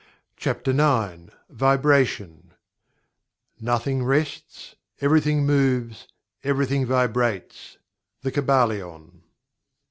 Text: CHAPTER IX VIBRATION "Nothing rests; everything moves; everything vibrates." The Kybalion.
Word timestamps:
CHAPTER 0.35 0.71
IX 0.71 1.31
VIBRATION 1.51 2.55
"Nothing 3.59 4.03
rests; 4.03 4.73
everything 4.99 5.45
moves; 5.45 6.07
everything 6.43 6.87
vibrates." 6.87 7.77
The 8.23 8.31
Kybalion. 8.31 9.21